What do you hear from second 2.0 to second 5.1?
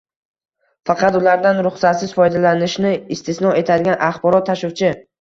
foydalanishni istisno etadigan axborot tashuvchi